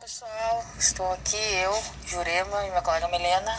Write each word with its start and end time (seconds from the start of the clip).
pessoal, 0.00 0.64
estou 0.78 1.12
aqui, 1.12 1.36
eu, 1.36 1.72
Jurema 2.06 2.64
e 2.64 2.70
minha 2.70 2.80
colega 2.80 3.06
Milena. 3.08 3.54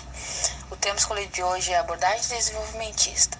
O 0.71 0.75
tema 0.75 0.97
escolhido 0.97 1.31
de 1.31 1.43
hoje 1.43 1.71
é 1.71 1.77
abordagem 1.77 2.35
desenvolvimentista. 2.35 3.37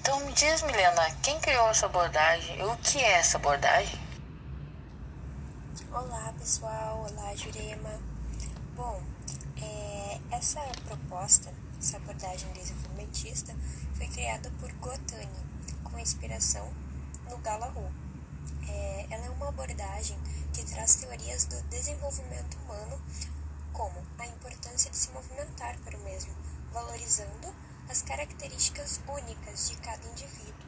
Então 0.00 0.20
me 0.20 0.32
diz, 0.32 0.62
Milena, 0.62 1.10
quem 1.20 1.40
criou 1.40 1.68
essa 1.68 1.86
abordagem 1.86 2.60
e 2.60 2.62
o 2.62 2.76
que 2.76 2.98
é 2.98 3.14
essa 3.14 3.38
abordagem? 3.38 3.98
Olá 5.90 6.32
pessoal, 6.38 7.08
olá 7.10 7.34
Jurema. 7.34 8.00
Bom, 8.76 9.02
é, 9.60 10.20
essa 10.30 10.60
proposta, 10.86 11.52
essa 11.80 11.96
abordagem 11.96 12.52
desenvolvimentista, 12.52 13.52
foi 13.96 14.06
criada 14.06 14.48
por 14.60 14.72
Gotani, 14.74 15.26
com 15.82 15.98
inspiração 15.98 16.72
no 17.28 17.36
Galahu. 17.38 17.92
É, 18.68 19.06
ela 19.10 19.26
é 19.26 19.30
uma 19.30 19.48
abordagem 19.48 20.16
que 20.58 20.64
traz 20.64 20.96
teorias 20.96 21.44
do 21.44 21.62
desenvolvimento 21.68 22.58
humano, 22.58 23.00
como 23.72 24.04
a 24.18 24.26
importância 24.26 24.90
de 24.90 24.96
se 24.96 25.08
movimentar 25.12 25.78
para 25.84 25.96
o 25.96 26.02
mesmo, 26.02 26.34
valorizando 26.72 27.54
as 27.88 28.02
características 28.02 29.00
únicas 29.06 29.68
de 29.68 29.76
cada 29.76 30.04
indivíduo. 30.08 30.66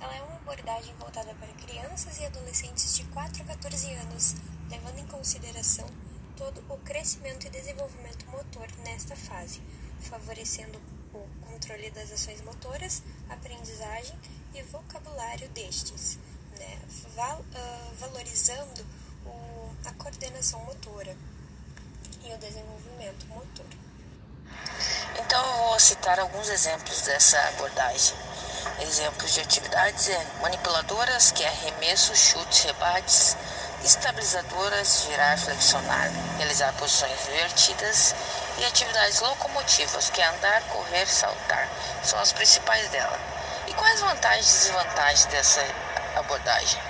Ela 0.00 0.16
é 0.16 0.22
uma 0.22 0.34
abordagem 0.34 0.92
voltada 0.96 1.32
para 1.36 1.46
crianças 1.64 2.18
e 2.18 2.24
adolescentes 2.24 2.96
de 2.96 3.04
4 3.04 3.40
a 3.42 3.46
14 3.46 3.94
anos, 3.94 4.34
levando 4.68 4.98
em 4.98 5.06
consideração 5.06 5.86
todo 6.36 6.60
o 6.68 6.76
crescimento 6.78 7.46
e 7.46 7.50
desenvolvimento 7.50 8.28
motor 8.30 8.66
nesta 8.84 9.14
fase, 9.14 9.62
favorecendo 10.00 10.76
o 11.14 11.46
controle 11.46 11.88
das 11.92 12.10
ações 12.10 12.40
motoras, 12.40 13.04
aprendizagem 13.28 14.18
e 14.54 14.62
vocabulário 14.62 15.48
destes, 15.50 16.18
né? 16.58 16.78
Val, 17.14 17.40
uh, 17.40 17.94
valorizando 17.96 18.84
o, 19.24 19.70
a 19.84 19.92
coordenação 19.92 20.60
motora 20.60 21.16
e 22.22 22.32
o 22.32 22.38
desenvolvimento 22.38 23.26
motor. 23.26 23.66
Então 25.18 25.44
eu 25.44 25.68
vou 25.68 25.80
citar 25.80 26.18
alguns 26.20 26.48
exemplos 26.48 27.02
dessa 27.02 27.38
abordagem. 27.48 28.16
Exemplos 28.80 29.34
de 29.34 29.40
atividades 29.40 30.08
é 30.08 30.26
manipuladoras, 30.40 31.32
que 31.32 31.42
é 31.42 31.48
arremesso, 31.48 32.14
chutes, 32.14 32.64
rebates, 32.64 33.36
estabilizadoras, 33.84 35.04
girar, 35.04 35.38
flexionar, 35.38 36.10
realizar 36.36 36.72
posições 36.74 37.28
invertidas 37.28 38.14
e 38.58 38.64
atividades 38.64 39.20
locomotivas, 39.20 40.10
que 40.10 40.20
é 40.20 40.26
andar, 40.26 40.62
correr, 40.68 41.06
saltar. 41.06 41.68
São 42.02 42.18
as 42.18 42.32
principais 42.32 42.88
dela. 42.90 43.18
E 43.66 43.74
quais 43.74 44.00
vantagens 44.00 44.48
e 44.48 44.58
desvantagens 44.68 45.26
dessa 45.26 45.62
abordagem? 46.20 46.80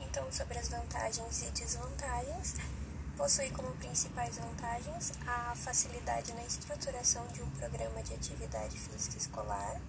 Então, 0.00 0.30
sobre 0.32 0.58
as 0.58 0.68
vantagens 0.68 1.42
e 1.42 1.50
desvantagens, 1.50 2.54
possui 3.16 3.50
como 3.50 3.70
principais 3.76 4.38
vantagens 4.38 5.12
a 5.26 5.54
facilidade 5.54 6.32
na 6.32 6.42
estruturação 6.44 7.26
de 7.28 7.42
um 7.42 7.50
programa 7.50 8.02
de 8.02 8.14
atividade 8.14 8.78
física 8.78 9.18
escolar, 9.18 9.80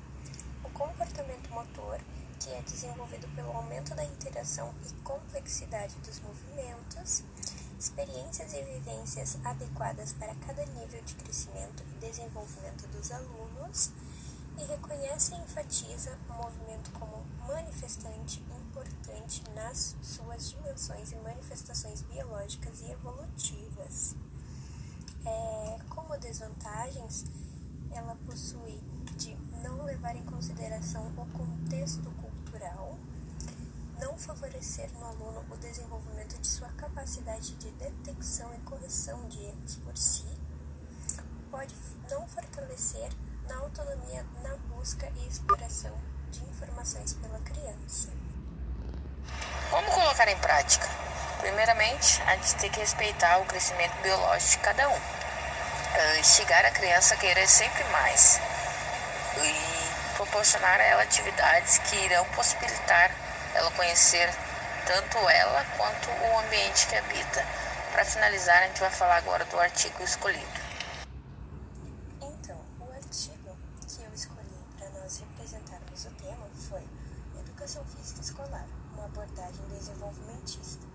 o 0.63 0.69
comportamento 0.71 1.49
motor, 1.49 1.99
que 2.39 2.49
é 2.49 2.61
desenvolvido 2.61 3.27
pelo 3.35 3.51
aumento 3.55 3.93
da 3.93 4.03
interação 4.03 4.73
e 4.85 4.93
complexidade 5.03 5.95
dos 5.97 6.19
movimentos, 6.19 7.23
experiências 7.79 8.53
e 8.53 8.61
vivências 8.63 9.37
adequadas 9.43 10.13
para 10.13 10.35
cada 10.35 10.65
nível 10.65 11.01
de 11.03 11.13
crescimento 11.15 11.83
e 11.83 12.05
desenvolvimento 12.05 12.87
dos 12.87 13.11
alunos, 13.11 13.91
e 14.57 14.63
reconhece 14.65 15.33
e 15.33 15.37
enfatiza 15.37 16.17
o 16.29 16.33
movimento 16.33 16.91
como 16.91 17.23
manifestante 17.47 17.90
importante 19.31 19.43
nas 19.55 19.95
suas 20.01 20.49
dimensões 20.49 21.11
e 21.11 21.15
manifestações 21.17 22.01
biológicas 22.01 22.81
e 22.81 22.91
evolutivas. 22.91 24.15
É, 25.25 25.79
como 25.89 26.17
desvantagens, 26.17 27.23
ela 27.91 28.15
possui 28.25 28.79
de 29.15 29.35
não 29.63 29.83
levar 29.85 30.15
em 30.15 30.25
consideração 30.25 31.07
o 31.15 31.25
contexto 31.37 32.09
cultural, 32.11 32.97
não 33.99 34.17
favorecer 34.17 34.91
no 34.93 35.05
aluno 35.05 35.45
o 35.49 35.57
desenvolvimento 35.57 36.39
de 36.39 36.47
sua 36.47 36.69
capacidade 36.69 37.55
de 37.55 37.71
detecção 37.71 38.53
e 38.55 38.59
correção 38.59 39.27
de 39.29 39.43
erros 39.43 39.75
por 39.77 39.97
si, 39.97 40.25
pode 41.49 41.75
não 42.09 42.27
fortalecer 42.27 43.09
na 43.47 43.57
autonomia 43.57 44.25
na 44.41 44.55
busca 44.75 45.11
e 45.15 45.27
exploração 45.27 45.95
de 46.31 46.43
informações 46.45 47.13
pela 47.13 47.39
criança. 47.39 48.09
Como 49.71 49.89
colocar 49.89 50.20
em 50.31 50.37
prática? 50.37 50.87
Primeiramente, 51.39 52.21
a 52.27 52.35
gente 52.35 52.55
tem 52.55 52.69
que 52.69 52.79
respeitar 52.79 53.37
o 53.39 53.45
crescimento 53.45 53.93
biológico 54.01 54.51
de 54.51 54.57
cada 54.59 54.89
um. 54.89 54.95
Uh, 54.95 56.19
instigar 56.19 56.65
a 56.65 56.71
criança 56.71 57.15
a 57.15 57.17
querer 57.17 57.47
sempre 57.47 57.83
mais. 57.85 58.39
E 59.37 60.15
proporcionar 60.15 60.79
a 60.79 60.83
ela 60.83 61.03
atividades 61.03 61.79
que 61.79 61.95
irão 61.97 62.23
possibilitar 62.35 63.11
ela 63.55 63.71
conhecer 63.71 64.29
tanto 64.85 65.17
ela 65.29 65.65
quanto 65.77 66.09
o 66.09 66.39
ambiente 66.39 66.87
que 66.87 66.95
habita. 66.95 67.45
Para 67.91 68.05
finalizar, 68.05 68.63
a 68.63 68.67
gente 68.67 68.79
vai 68.79 68.91
falar 68.91 69.17
agora 69.17 69.43
do 69.45 69.59
artigo 69.59 70.03
escolhido. 70.03 70.61
representarmos 75.21 76.05
o 76.05 76.09
tema 76.11 76.47
foi 76.69 76.87
Educação 77.39 77.83
Física 77.85 78.21
Escolar, 78.21 78.65
uma 78.93 79.05
abordagem 79.05 79.65
desenvolvimentista, 79.69 80.85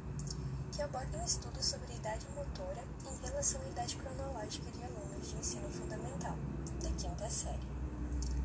que 0.73 0.83
aborda 0.83 1.19
um 1.19 1.25
estudo 1.25 1.63
sobre 1.63 1.95
idade 1.95 2.27
motora 2.35 2.85
em 3.05 3.27
relação 3.27 3.61
à 3.63 3.69
idade 3.69 3.97
cronológica 3.97 4.71
de 4.71 4.85
alunos 4.85 5.29
de 5.29 5.37
ensino 5.37 5.71
fundamental, 5.71 6.37
da 6.83 6.91
quinta 6.91 7.31
série. 7.31 7.67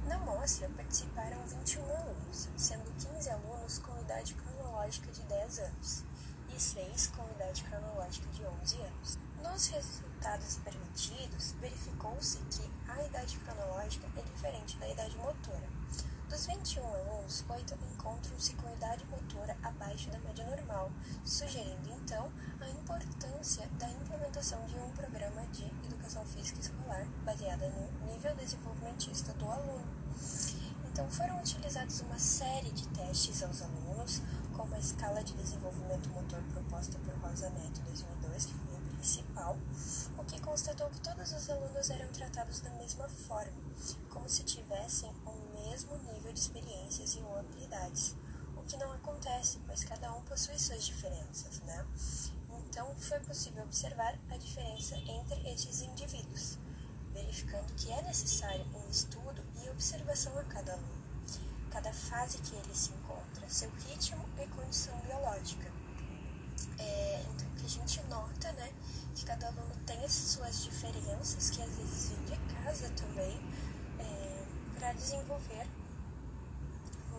Na 0.07 0.17
mostra 0.19 0.69
participaram 0.69 1.45
21 1.45 1.83
alunos, 1.83 2.49
sendo 2.57 2.91
15 2.97 3.29
alunos 3.29 3.79
com 3.79 3.99
idade 4.01 4.33
cronológica 4.33 5.11
de 5.11 5.21
10 5.23 5.59
anos 5.59 6.03
e 6.55 6.59
6 6.59 7.07
com 7.07 7.29
idade 7.31 7.63
cronológica 7.63 8.27
de 8.31 8.45
11 8.45 8.81
anos. 8.81 9.19
Nos 9.41 9.67
resultados 9.67 10.57
permitidos, 10.57 11.53
verificou-se 11.59 12.37
que 12.37 12.69
a 12.89 13.03
idade 13.03 13.37
cronológica 13.39 14.07
é 14.15 14.21
diferente 14.21 14.77
da 14.77 14.87
idade 14.87 15.17
motora. 15.17 15.80
Dos 16.31 16.45
21 16.45 16.81
alunos, 16.81 17.43
8 17.49 17.77
encontram-se 17.91 18.53
com 18.53 18.71
idade 18.71 19.03
motora 19.07 19.53
abaixo 19.61 20.09
da 20.11 20.19
média 20.19 20.45
normal, 20.45 20.89
sugerindo 21.25 21.89
então 22.01 22.31
a 22.61 22.69
importância 22.69 23.67
da 23.77 23.89
implementação 23.89 24.65
de 24.65 24.77
um 24.77 24.89
programa 24.91 25.45
de 25.47 25.65
educação 25.85 26.25
física 26.25 26.61
escolar 26.61 27.05
baseada 27.25 27.67
no 27.67 28.13
nível 28.13 28.33
desenvolvimentista 28.37 29.33
do 29.33 29.45
aluno. 29.45 29.83
Então 30.89 31.11
foram 31.11 31.37
utilizados 31.37 31.99
uma 31.99 32.17
série 32.17 32.71
de 32.71 32.87
testes 32.87 33.43
aos 33.43 33.61
alunos, 33.61 34.21
como 34.55 34.73
a 34.73 34.79
escala 34.79 35.21
de 35.21 35.33
desenvolvimento 35.33 36.07
motor 36.11 36.41
proposta 36.53 36.97
por 36.99 37.13
Rosa 37.15 37.49
Neto 37.49 37.81
2002, 37.81 38.45
que 38.45 38.53
foi 38.53 38.70
principal, 39.01 39.57
o 40.15 40.23
que 40.23 40.39
constatou 40.41 40.87
que 40.91 41.01
todos 41.01 41.33
os 41.33 41.49
alunos 41.49 41.89
eram 41.89 42.07
tratados 42.09 42.61
da 42.61 42.69
mesma 42.69 43.09
forma, 43.09 43.59
como 44.11 44.29
se 44.29 44.43
tivessem 44.43 45.09
o 45.25 45.59
mesmo 45.59 45.97
nível 45.97 46.31
de 46.31 46.39
experiências 46.39 47.15
e 47.15 47.19
ou 47.19 47.39
habilidades, 47.39 48.15
o 48.55 48.61
que 48.61 48.77
não 48.77 48.91
acontece, 48.93 49.59
pois 49.65 49.83
cada 49.83 50.13
um 50.13 50.21
possui 50.21 50.57
suas 50.59 50.85
diferenças, 50.85 51.61
né? 51.61 51.83
Então 52.69 52.95
foi 52.95 53.19
possível 53.21 53.63
observar 53.63 54.15
a 54.29 54.37
diferença 54.37 54.95
entre 54.95 55.51
estes 55.51 55.81
indivíduos, 55.81 56.59
verificando 57.11 57.73
que 57.73 57.91
é 57.91 58.03
necessário 58.03 58.63
um 58.67 58.87
estudo 58.87 59.43
e 59.63 59.69
observação 59.71 60.37
a 60.37 60.43
cada 60.43 60.73
aluno, 60.73 61.03
cada 61.71 61.91
fase 61.91 62.37
que 62.37 62.55
ele 62.55 62.75
se 62.75 62.91
encontra, 62.91 63.49
seu 63.49 63.71
ritmo 63.71 64.23
e 64.37 64.45
condição 64.47 64.95
biológica. 64.99 65.80
É, 66.79 67.23
então, 67.29 67.49
que 67.57 67.65
a 67.65 67.69
gente 67.69 68.01
nota, 68.03 68.51
né, 68.53 68.71
que 69.15 69.25
cada 69.25 69.47
aluno 69.47 69.75
tem 69.85 70.03
as 70.03 70.11
suas 70.11 70.63
diferenças, 70.63 71.49
que 71.49 71.61
às 71.61 71.69
vezes 71.69 72.09
vem 72.09 72.25
de 72.25 72.53
casa 72.53 72.89
também, 72.89 73.39
é, 73.99 74.45
para 74.77 74.93
desenvolver. 74.93 75.67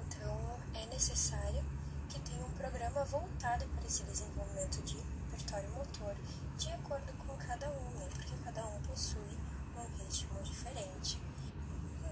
Então, 0.07 0.59
é 0.75 0.87
necessário 0.87 1.65
que 2.09 2.21
tenha 2.21 2.45
um 2.45 2.53
programa 2.53 3.05
voltado 3.05 3.65
para 3.67 3.87
esse 3.87 4.03
desenvolvimento 4.05 4.83
de 4.83 4.97
repertório 5.31 5.71
motor, 5.71 6.15
de 6.59 6.69
acordo 6.73 7.13
com 7.27 7.37
cada 7.37 7.71
um, 7.71 7.91
né, 7.99 8.09
porque 8.13 8.33
cada 8.45 8.67
um 8.67 8.81
possui 8.83 9.39
um 9.77 10.05
ritmo 10.05 10.43
diferente. 10.43 11.21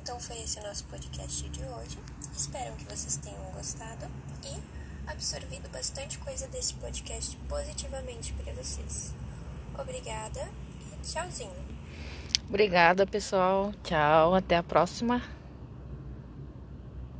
Então 0.00 0.18
foi 0.18 0.40
esse 0.40 0.58
nosso 0.60 0.84
podcast 0.84 1.48
de 1.50 1.62
hoje. 1.62 1.98
Espero 2.34 2.74
que 2.76 2.84
vocês 2.84 3.16
tenham 3.18 3.52
gostado 3.52 4.06
e 4.42 4.79
absorvido 5.10 5.68
bastante 5.70 6.18
coisa 6.18 6.46
desse 6.48 6.74
podcast 6.74 7.36
positivamente 7.48 8.32
para 8.34 8.52
vocês. 8.52 9.14
Obrigada 9.78 10.48
e 10.80 11.06
tchauzinho. 11.06 11.70
Obrigada, 12.48 13.06
pessoal. 13.06 13.72
Tchau, 13.84 14.34
até 14.34 14.56
a 14.56 14.62
próxima. 14.62 15.22